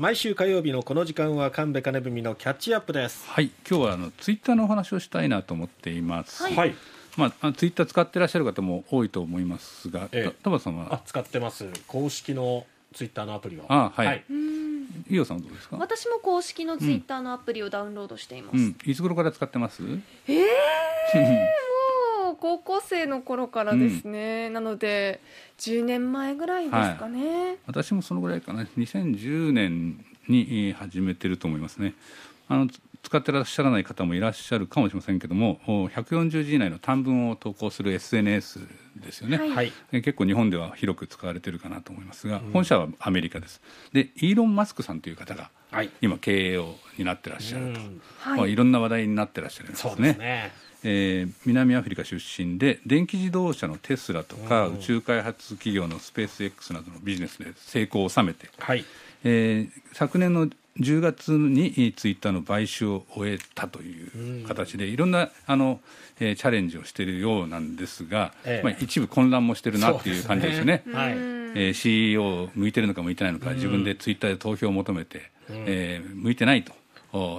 [0.00, 3.26] 毎週火曜日のこの時間は神戸金文のキャッチアップです。
[3.26, 3.50] はい。
[3.68, 6.74] 今日はあのツイッターのお話をしたいなと思っています、はい、
[7.16, 10.24] まあ、ツイッター使ってらっしゃる方も多いと思いますが、ええ。
[10.26, 11.66] た田畑さんあは使ってます。
[11.88, 12.64] 公式の
[12.94, 13.64] ツイッターのアプリを。
[13.66, 14.06] あはい。
[14.06, 14.24] はい、
[15.10, 19.82] 伊代さんはどうですか、私も公式のツイッターのアプリをダウンロードしています、うん、いつ頃から使ってます？
[20.28, 21.48] ええもう
[22.40, 25.20] 高校生の頃からですね、なので
[25.58, 28.64] 10年前ぐらいですかね、私もそのぐらいかな。
[28.78, 31.94] 2010年にえー始めてると思いますね。
[32.48, 38.60] あのつ使ってらっしゃらない方もいらっしゃるかもしれませんけどもお140字以内の短文を投稿する SNS
[38.96, 39.72] ですよね、はい。
[39.90, 43.60] 結構日本では広く使われてるかなと思いますが、本社はアメリカです。
[43.92, 45.90] でイーロン・マスクさんという方がはい。
[46.00, 48.00] 今経営を担ってらっしゃると、うん。
[48.18, 48.38] はい。
[48.38, 50.52] まあ、いろんな話題になってらっしゃるんですそうねですね。
[50.84, 54.74] えー南アフリカ出身で電気自動車のテスラとか、うん。
[54.76, 58.84] 宇宙開発企業のスペース X などのビジネスで成功を収めて、はい。
[59.24, 60.48] えー昨年の
[60.80, 65.80] 10月にえーツイッターの買収を終えたという形で、いろんなあの、
[66.20, 68.64] えーチャレンジをしているようなんですが、ええ。
[68.64, 70.82] まあ、一部混乱もしてるなっていう感じですよね。
[70.92, 76.72] はい、えー CEO 向いてるのか向いてないのか、自分でツイッターで投票を求めて、えー向いてないと。
[76.87, 76.87] お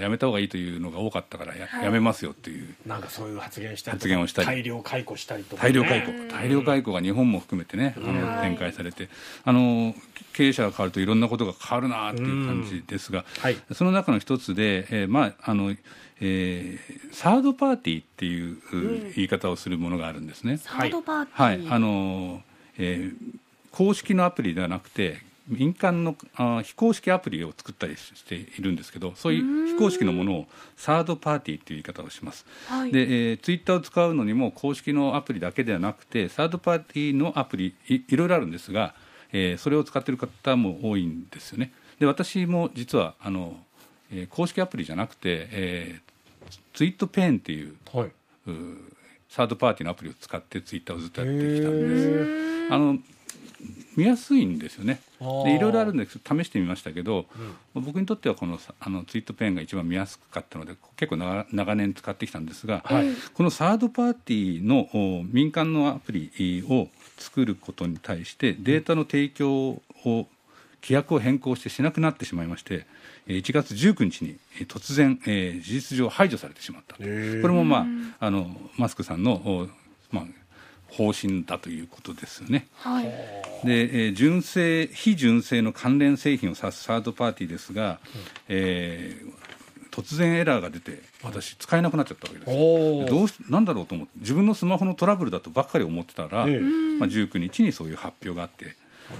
[0.00, 2.74] やめた方がいいというのが多かったからや,、やめますよっていう。
[2.86, 4.46] なんかそういう発言したり発言をしたり。
[4.46, 9.08] 大量解雇したりとか、大量解雇、大量解雇が日本も含めてね、あの展開されて、
[9.44, 9.94] あの
[10.32, 13.56] 経営者が変わるといろんなことが変わるなっていう感じですが、はい。
[13.72, 15.74] その中の一つで、えーまああの
[16.20, 20.58] えーサードパーティーっていう、言い方をするものがあるんですね。
[20.58, 22.42] サードパーティー、はい、あの
[22.78, 23.38] えー
[23.72, 32.92] 公式のアプリではなくて民間のあ非公式アプリを作ったりしているんですけどそういう非公式のものをサードパーティーという言い方をします、はい。
[32.92, 38.94] で、えーツイッターを使うのにも公式のアプリだけではなくてサードパーティーのアプリいいろいろあるんですが、
[39.32, 41.72] えーそれを使っている方も多いんですよね。
[41.98, 43.56] で私も実はあの、
[44.10, 46.06] えー公式アプリじゃなくて、えー
[46.74, 48.10] ツイートペンっていうはい、
[48.46, 48.76] うー
[49.28, 52.08] サードパーティーのアプリを使ってツイッターをずっとやってきたんです。
[52.08, 52.98] へあの
[53.96, 56.18] 見やすいんですよねでいろいろあるんです。
[56.18, 57.26] 試してみましたけど、
[57.74, 63.08] 僕にとってはこのさあのツイートペンが一番見やすかったので結構長長年使ってきたんですが、はい。
[63.34, 66.88] このサードパーティーのお民間のアプリを
[67.18, 69.82] 作ることに対してデータの提供を
[70.82, 72.86] 規約を変更してしなくなってしまいまして
[73.26, 76.96] えー1月19日にえー突然、えー事実上排除されてしまった。
[76.96, 77.86] とこれも、ま
[78.20, 79.68] あ、あのマスクさんの、お
[80.12, 80.24] まあ、
[80.96, 82.66] 方針だということですよね。
[82.78, 83.04] はい。
[83.04, 87.98] で、えー純正非純正の関連製品を指すサードパーティーですが、
[88.48, 89.46] えー
[89.96, 96.60] 突然エラーが出て私使えなくなっちゃったわけですどうしなんだろうと思って自分のスマホのトラブルだとばっかり思ってたら、ええ。
[96.60, 98.76] まあ、19日にそういう発表があって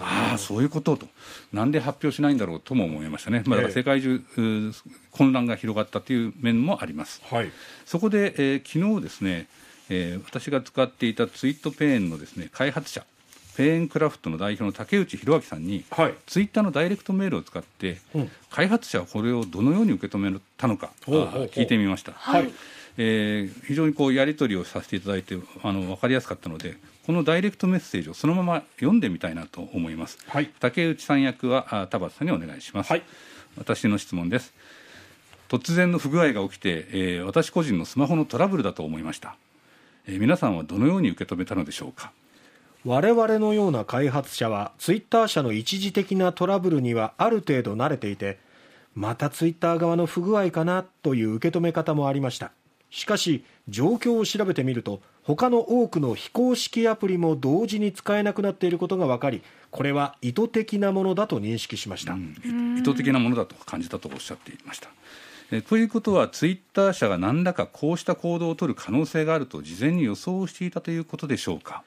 [0.00, 1.08] ああそういうことと。
[1.52, 4.74] なんで発表しないんだろうとも思いましたね、まあ、だから世界中、うー
[5.10, 7.22] 混乱が広がったという面もあります。
[7.30, 7.50] はい。
[7.86, 9.46] そこで、えー昨日ですね、
[9.88, 13.04] えー私が使っていたツイートペーンのですね開発者
[13.56, 16.14] ペーンクラフトの代表の竹内弘明さんに、はい。
[16.26, 18.30] ツイッターのダイレクトメールを使って、うん。
[18.50, 22.52] 開発者はこれをどのように受け止めたのか聞いてみました、はい。
[22.98, 30.52] えー非常にこうやり取りをさせていただいてあの分かりやすかったのでこのダイレクトメッセージをそのまま読んでみたいなと思います、はい。
[30.60, 33.02] 竹内さん役はあ田畑さんにお願いします、はい。
[33.56, 34.54] 私の質問です。
[35.48, 39.36] 突然の不具合が起きて、えー私個人のスマホのトラブルだと思いました、
[40.08, 42.12] えー皆さんはどのように受け止めたのでしょうか？
[42.86, 48.38] 我々のような開発者はツイッター社の一時的なトラブルにはある程度慣れていて
[48.94, 52.52] またツイッター側の不具合かなという受け止め方もありました。
[52.90, 62.16] しかし状況を調べてみると他の多くの非公式アプリも同時に使えなくなっていることが分かりこれは意図的なものだと認識しました、
[62.78, 64.88] 意図的なものだと感じたとおっしゃっていました。
[65.50, 71.82] えということは、ツイッター社が何らかこうした行動を取る可能性があると事前に予想していたということでしょうか？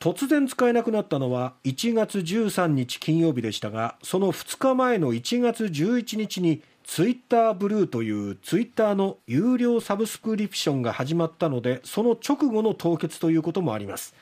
[0.00, 14.14] 突然使えなくなったのは1月13日金曜日でしたがその2日前の1月11日にツイッターブルーというツイッターの有料サブスクリプションが始まったのでその直後の凍結ということもあります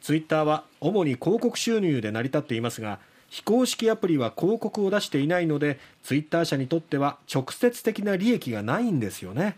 [0.00, 2.98] ツイッターは主に広告収入で成り立っていますが
[3.28, 9.56] 非公式アプリは広告を出していないのでツイッター社にとっては直接的な利益がないんですよね。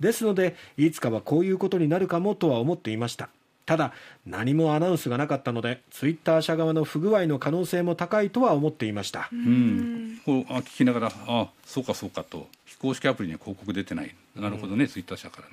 [0.00, 3.28] ですのでいつかはこういうことになるかもとは思っていました。
[3.64, 3.92] ただ
[4.26, 9.28] 何もアナウンスがなかったのでツイッター社側の不具合の可能性も高いとは思っていました。
[9.32, 15.48] うん、こうあ聞きながら、あそうかそうかと、非公式アプリには広告出てない、なるほどね、ツイッター社から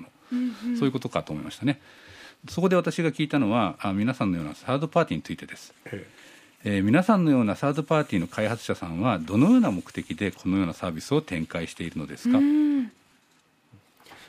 [0.71, 1.79] の、そういうことかと思いましたね。
[2.47, 5.73] そこで私が聞いたのは、あ皆さんのようなサードパーティーについてです。
[5.85, 6.07] え
[6.65, 12.37] えー、皆さんのようなサードパーティーの開発者さんはどのような目的でこのようなサービスを展開しているのですか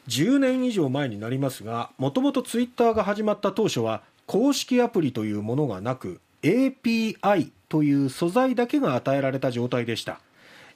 [0.08, 10.20] ？10年以上前になりますがもともとツイッターが始まった当初は公式アプリというものがなく API という素材だけが与えられた状態でした。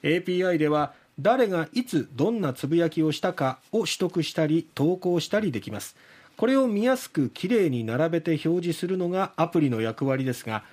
[0.03, 5.95] API では誰がいつどんなつぶやきをしたかを取得したり投稿したりできます。
[6.35, 10.63] これを見やすくきれいに並べて表示するのがアプリの役割ですが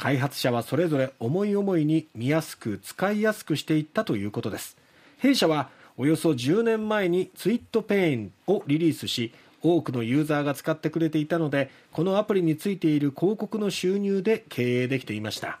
[0.00, 4.78] 開発者はそれぞれ思い思いに見やすく使いやすくしていったということです。
[5.18, 5.68] 弊社は
[5.98, 15.58] およそ10年前にツイットペインをリリースし多くのユーザーが使ってくれていたのでこのアプリについている広告の収入で経営できていました。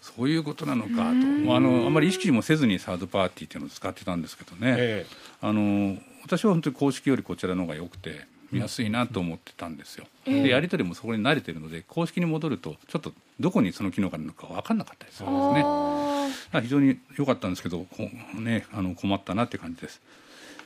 [0.00, 1.02] そういうことなのかと。
[1.02, 5.06] あのあんまり意識もせずにサードパーティーっていうのを使ってたんですけどね、ええ、
[5.42, 16.62] あの私は本当に公式よりこちらの方が良くて見やすいなと思ってたんですよ、うん、でやり取りもそこに慣れてるので公式に戻るとちょっとどこにその機能があるのか分かんなかったりするんですね。
[16.62, 17.86] 非常に良かったんですけど、
[18.34, 20.00] ね、あの困ったなっていう感じです。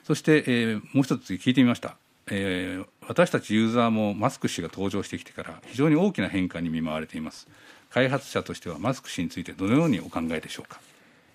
[0.04, 1.96] そして、えー、もう一つ聞いてみました、
[2.30, 7.48] えー、私たちユーザーもマスク氏が登場してきてから非常に大きな変化に見舞われています。
[7.90, 10.80] 開発者としてはマスク氏についてどのようにお考えでしょうか。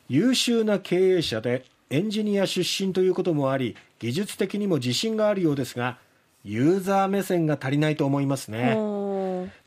[0.07, 5.97] 優秀な経営者でエンジニア出身ということもあり技術的にも自信があるようですが
[6.47, 8.77] ユーザー目線が足りないと思いますね。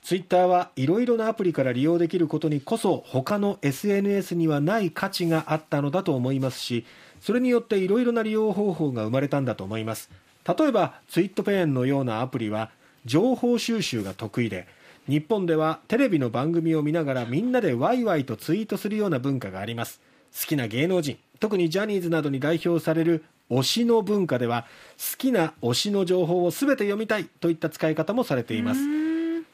[0.00, 6.86] ツイッターはいろいろなアプリから利用できることにこそ他の SNS にはない価値があったのだと思いますし
[7.20, 10.08] それによっていろいろな利用方法が生まれたんだと思います。
[10.46, 12.70] 例えばツイットペンのようなアプリは
[13.04, 14.68] 情報収集が得意で
[15.08, 20.00] 日本ではテレビの番組を見ながらみんなでワイワイとツイートするような文化があります。
[20.32, 24.66] 好きな芸能人特にジャニーズなどに代表される推しの文化では
[24.98, 28.80] 好きな推しの情報を全て読みたいといった使い方もされています。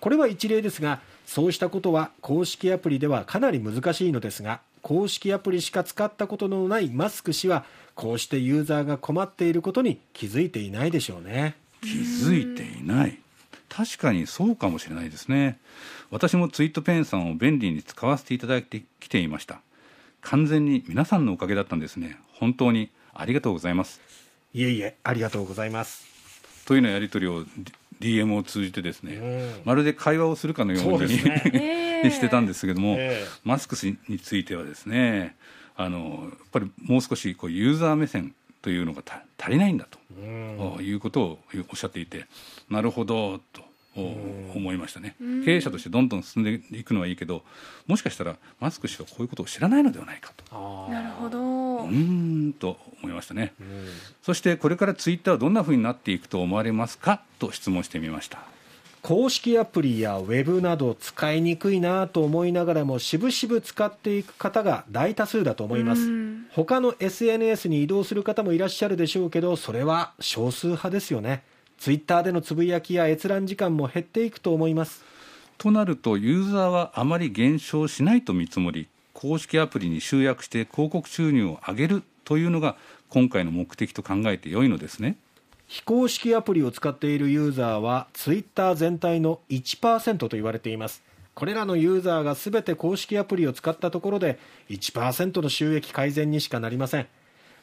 [0.00, 7.64] これは一例ですがそうしたことは公式アプリではかなり難しいのですが公式アプリしか使ったことのないマスク氏は
[7.94, 11.56] こうしてユーザーが困っていることに気づいていないでしょうね。
[11.80, 13.18] 気づいていない。
[13.70, 15.58] 確かにそうかもしれないですね。
[16.10, 19.60] 私もツイートペンさんを便利に使わせていただいてきていました。
[20.20, 22.18] 完全に皆さんのおかげだったんですね。
[22.34, 24.00] 本当にありがとうございます。
[24.52, 26.06] いえいえありがとうございます。
[26.66, 27.44] というようなやり取りを
[28.00, 33.76] DM を通じてですね、うん、まるで会話をするかのようにね、 してたんですけども、えー、マスク
[34.08, 35.36] についてはですね
[35.76, 39.02] あのやっぱりもう少しこうユーザー目線というのが
[39.38, 41.38] 足りないんだと、うん、いうことを
[41.70, 42.26] おっしゃっていて
[42.70, 43.62] なるほどと
[43.96, 45.14] 思いましたね、
[45.44, 47.44] 経営者としてどんどん進んでいくのはいいけど
[47.86, 50.88] もしかしたらマスク氏はこういうことを知らないのではないかと。
[50.90, 51.38] なるほど
[51.84, 53.54] うんと思いましたね。
[54.22, 58.38] そしてこれからツイッターはどんなふうになっていくと思われますかと質問してみました。
[59.02, 66.10] 公式アプリやウェブなど使いにくいなと思いながらもしぶしぶ使っていく方が大多数だと思います。
[66.52, 71.42] 他の SNS に移動する方もいらっしゃるでしょうけどそれは少数派ですよね。
[71.78, 75.04] ツイッターでのつぶやきや閲覧時間も減っていくと思います。
[75.58, 78.88] となるとユーザーはあまり減少しないと見積もり
[79.24, 82.76] 公式アプリに集約して広告収入を上げるというのが
[83.08, 85.16] 今回の目的と考えて良いのですね。
[85.66, 91.02] 非公式アプリを使っているユーザーはツイッター全体の1%と言われています。
[91.32, 94.38] これらのユーザーがすべて公式アプリを使ったところで
[94.68, 97.06] 1%の収益改善にしかなりません。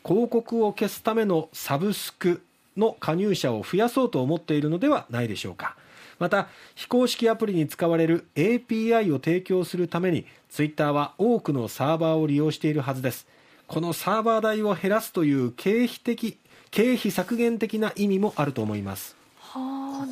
[0.03, 2.41] 広告を消すためのサブスク
[2.75, 5.75] の加入者を増やそうと思っているのではないでしょうか。
[6.21, 13.25] また非公式アプリに使われる API を提供するためにツイッターは多くのサーバーを利用しているはずです。
[13.65, 16.37] このサーバー代を減らすという経費的
[16.69, 19.17] 経費削減的な意味もあると思います。
[19.51, 19.59] こ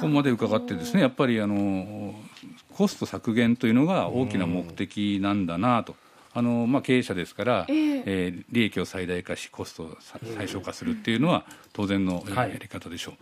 [0.02, 2.16] こまで伺ってですねやっぱりあの
[2.76, 5.96] コスト削減というのが大きな目的なんだなと。
[6.32, 9.98] あのまあ、経営者ですから、えー、えー、利益を最大化しコストを
[10.36, 11.44] 最小化するっていうのは
[11.74, 13.14] 当然のやり方でしょ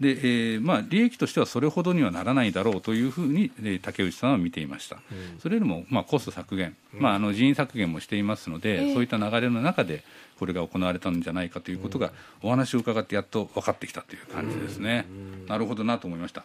[0.00, 10.02] う、はい、でえーまあ、利益としてはそれほどにはならないだろうというふうに、えー、竹内さんは見ていました、うん、それよりも、まあ、コスト削減、うん、まあ、あの人員削減もしていますので、えー、そういった流れの中で
[10.40, 12.12] これが行われたんじゃないかということが、
[12.42, 16.44] お話を伺ってやっと分かってきたという感じですね、うん、なるほどなと思いました。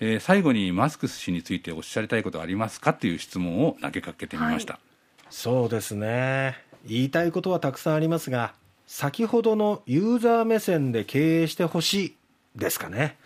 [0.00, 4.74] えー、最後にマスク氏についておっしゃりたいことはありますかという質問を投げかけてみました。
[4.74, 4.91] はい
[5.32, 6.58] そうですね。
[6.86, 8.52] 言いたいことはたくさんありますが
[8.86, 12.16] 先ほどのユーザー目線で経営してほしい
[12.54, 13.16] ですかね。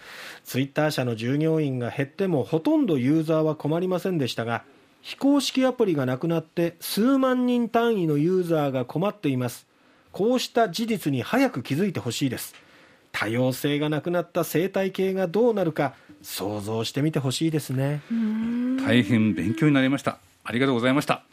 [0.45, 4.63] ツイッター社の従業員が減ってもほとんどユーザーは困りませんでしたが
[5.03, 9.67] 非公式アプリがなくなって数万人単位のユーザーが困っています。
[10.13, 12.55] こうした事実に早く気づいてほしいです。
[13.11, 18.01] 多様性がなくなった生態系がどうなるか想像してみてほしいですね。
[18.87, 20.19] 大変勉強になりました。
[20.45, 21.25] ありがとうございました。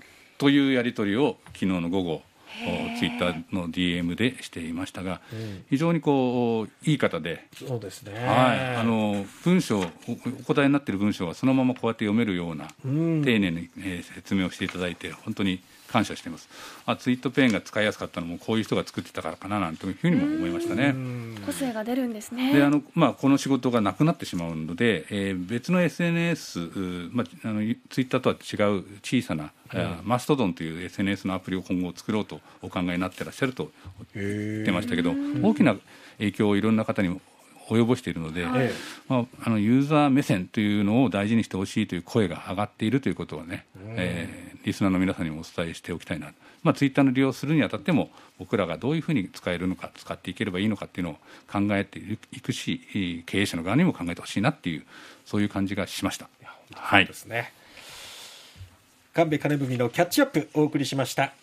[0.44, 2.22] というやり取りを昨日の午後
[3.00, 5.22] ツイッターの DM でしていましたが、
[5.70, 8.14] 非常にこういい方で、そうですね。
[8.14, 9.86] はい、あの文章お
[10.46, 13.24] 答えになっている文章がそのままこうやって読めるような、うん。
[13.24, 15.62] 丁寧に、えー説明をしていただいて本当に
[15.94, 16.50] 感謝しています。
[16.88, 20.96] あツイートペンが使いやすかったのもこういう人が作ってたからかななんていうふうにも思いましたね。
[21.46, 22.52] 個性が出るんですね。
[22.52, 26.60] であのまあ、この仕事がなくなってしまうので、えー別の SNS、
[27.12, 33.72] まあ、あのツイッターとは違う小さな、あーマストドンという SNS のアプリを今後作ろうとお考えになってらっしゃると
[34.16, 35.76] 言ってましたけど大きな
[36.18, 37.20] 影響をいろんな方に
[37.70, 38.74] 及ぼしているので、え
[39.08, 51.14] まあ、あのユーザー目線というのを大事にしてほしいという声が上がっているということはね、えーリスナーの皆さんにもお伝えしておきたいな、まあ、ツイッターの利用するにあたっても僕らがどういうふうに使えるのか使っていければいいのかっていうのを
[51.52, 52.00] 考えて
[52.32, 54.84] いくしえー経営者の側にも考えてほしいなっていう
[55.26, 56.30] そういう感じがしました。
[56.74, 57.54] はいですね。
[59.14, 61.34] 神戸金文のキャッチアップお送りしました。